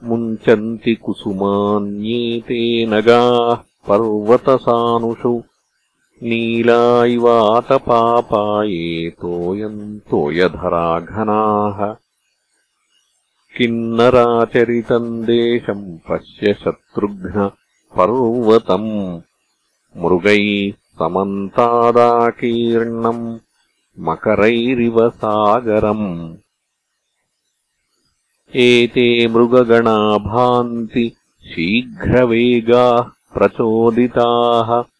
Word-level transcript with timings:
मुञ्चन्ति 0.08 0.94
कुसुमान्येते 0.94 2.86
नगाः 2.86 3.58
पर्वतसानुषु 3.88 5.42
नीला 6.24 7.04
इवातपापायेतोऽयम् 7.04 9.98
तोयधराघनाः 9.98 11.96
किन्नराचरितम् 13.56 15.24
देशम् 15.24 15.98
पश्य 15.98 16.54
शत्रुघ्न 16.54 17.50
पर्वतम्। 17.96 19.20
मृगैः 19.96 20.72
समन्तादाकीर्णम् 20.72 23.38
मकरैरिव 24.00 25.10
सागरम्। 25.10 26.34
एते 28.56 29.28
मृगगणा 29.28 30.18
भान्ति 30.18 31.16
शीघ्रवेगाः 31.46 33.10
प्रचोदिताः 33.34 34.93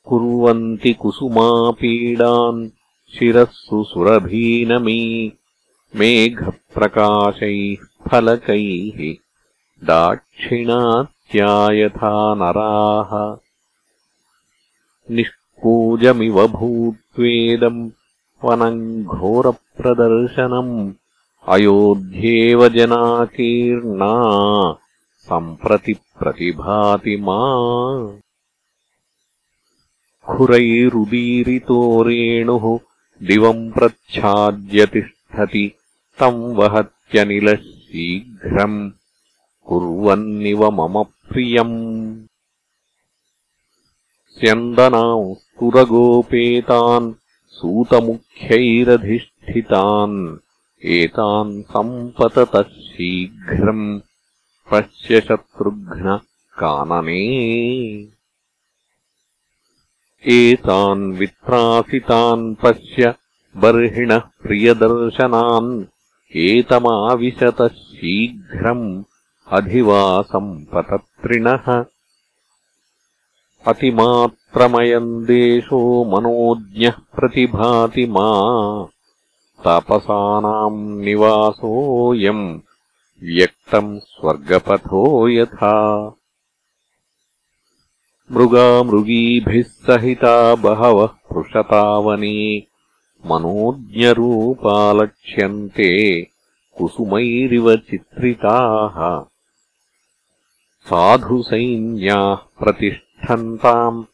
कुर्वन्ति 0.05 0.93
कुसुमापीडान् 0.93 2.71
शिरःसु 3.19 3.85
सुरभीनमी 3.85 5.33
मेघप्रकाशैः 5.97 8.11
फलकैः 8.11 9.15
दाक्षिणात्यायथा 9.87 12.35
नराः। 12.35 13.37
निष्कूजमिव 15.11 16.49
भूत्वेदम् 16.49 17.91
वनम् 18.45 19.05
घोरप्रदर्शनम् 19.05 20.93
अयोध्येव 21.49 22.69
जनाकीर्णा 22.69 24.13
सम्प्रति 25.19 25.93
प्रतिभाति 25.93 27.17
मा। 27.17 28.19
खुरैरुदीरितो 30.29 32.03
रेणुः 32.03 32.79
दिवम् 33.23 33.73
प्रच्छाद्य 33.73 34.87
तिष्ठति 34.87 35.75
तम् 36.19 36.35
वहत्यनिलः 36.35 37.55
शीघ्रम्। 37.55 38.91
कुर्वन्निव 39.65 40.71
मम 40.71 41.03
प्रियम्। 41.03 42.23
स्यन्दनाम् 44.39 45.35
स्तुरगोपेतान् 45.35 47.15
सूतमुख्यैरधिष्ठितान् 47.49 50.37
एतान् 50.85 51.63
सम्पततः 51.63 52.63
शीघ्रम् 52.63 54.01
पश्य 54.71 55.21
शत्रुघ्न 55.21 56.17
कानने। 56.59 57.19
एतान् 60.27 61.13
वित्रासितान् 61.13 62.55
पश्य 62.55 63.15
बर्हिणः 63.57 64.19
प्रियदर्शनान् 64.19 65.85
एतमाविशतः 66.37 67.69
शीघ्रम् 67.69 69.05
अधिवासम् 69.49 70.65
पतत्रिणः 70.75 71.85
अतिमात्रमयम् 73.67 75.25
देशो 75.25 76.05
मनोज्ञः 76.05 76.91
प्रतिभाति 76.91 78.07
मा 78.07 78.31
तापसानाम् 79.65 81.05
निवासोऽयम् 81.05 82.61
व्यक्तम् 83.23 84.01
स्वर्गपथो 84.01 85.29
यथा। 85.29 86.15
मृगामृगीभिः 88.33 89.63
सहिता 89.63 90.55
बहवः 90.55 91.07
पृषतावने 91.07 92.63
मनोज्ञरूपालक्ष्यन्ते 93.27 96.27
कुसुमैरिव 96.79 97.77
चित्रिताः। 97.77 99.27
साधुसैन्याः 100.87 102.35
प्रतिष्ठन्ताम् 102.35 104.05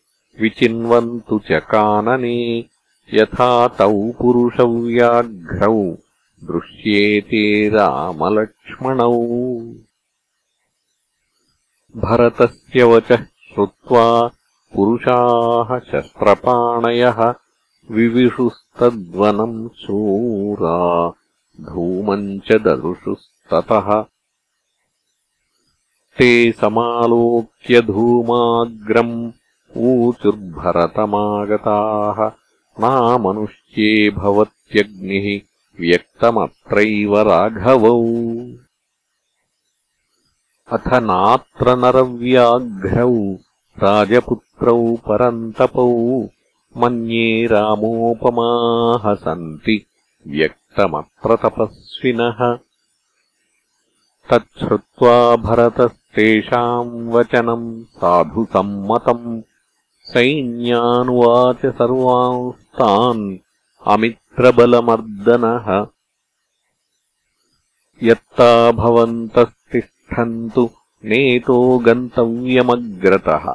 विचिन्वन्तु 0.40 1.38
च 1.38 1.52
कानने 1.52 2.64
यथा 3.14 3.68
तौ 3.68 4.10
पुरुषव्याघ्रौ 4.10 5.96
दृश्येते 6.44 7.68
रामलक्ष्मणौ। 7.68 9.26
भरतस्य 11.96 12.84
वचः 12.84 13.16
श्रुत्वा 13.16 14.30
पुरुषाः 14.74 15.78
शस्त्रपाणयः 15.78 17.34
विविशुस्तद्वनम् 17.90 19.68
शूरा 19.68 21.12
धूमम् 21.60 22.40
च 22.40 22.52
ददृशुस्ततः। 22.52 24.04
ते 26.18 26.52
समालोक्य 26.52 27.80
धूमाग्रम् 27.80 29.32
ऊचुर्भरतमागताः 29.76 32.47
नामनुष्ये 32.80 34.10
भवत्यग्निः 34.10 35.40
व्यक्तमत्रैव 35.80 37.18
राघवौ। 37.18 38.04
अथ 40.72 40.94
नात्र 40.94 41.76
नरव्याघ्रौ 41.76 43.14
राजपुत्रौ 43.78 44.96
परन्तपौ 44.96 46.22
मन्ये 46.76 47.46
रामोपमाः 47.46 49.14
सन्ति 49.14 49.86
व्यक्तमत्र 50.26 51.36
तपस्विनः। 51.36 52.58
तच्छ्रुत्वा 54.30 55.36
भरतस्तेषाम् 55.36 57.12
वचनम् 57.12 57.84
साधुसम्मतम् 57.84 59.42
सैन्यानुवाच 60.02 61.66
सर्वांस्तान् 62.78 63.38
अमित्रबलमर्दनः। 63.86 65.86
यत्ता 68.02 68.72
भवन्तस्तिष्ठन्तु 68.72 70.70
नेतो 71.04 71.78
गन्तव्यमग्रतः। 71.78 73.54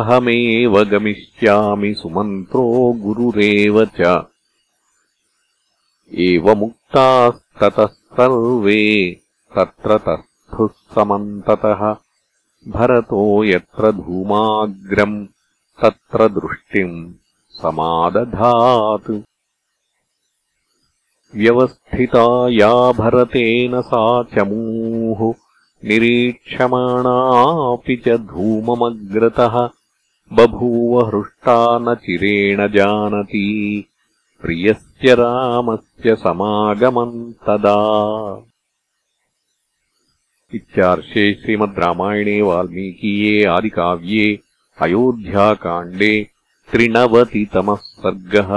अहमेव 0.00 0.84
गमिष्यामि 0.84 1.94
सुमन्त्रो 1.94 2.92
गुरुरेव 2.92 3.84
च। 3.84 4.26
एवमुक्तास्ततः 6.14 7.86
सर्वे 7.86 9.20
तत्र 9.56 9.98
तस्थुः 9.98 10.94
समन्ततः। 10.94 11.96
भरतो 12.68 13.44
यत्र 13.44 13.92
धूमाग्रम् 13.92 15.26
तत्र 15.82 16.28
दृष्टिम् 16.28 17.14
समादधात्। 17.54 19.22
व्यवस्थिता 21.36 22.48
या 22.48 22.92
भरतेन 22.92 23.80
सा 23.80 24.22
चमूः 24.22 25.34
निरीक्षमाणापि 25.84 27.96
च 27.96 28.08
धूममग्रतः। 28.08 29.68
बभूव 30.32 31.06
हृष्टा 31.06 31.78
न 31.78 31.94
चिरेण 31.94 32.68
जानती। 32.68 33.86
प्रियस्य 34.42 35.14
रामस्य 35.14 36.16
समागमम् 36.16 37.32
तदा। 37.32 38.46
इत्यार्षे 40.54 41.34
श्रीमद् 41.34 41.78
रामायणे 41.78 42.42
वाल्मीकीये 42.42 43.44
आदिकाव्ये 43.44 44.38
अयोध्याकाण्डे 44.80 46.30
त्रिनवतितमः 46.72 47.76
सर्गः 48.04 48.50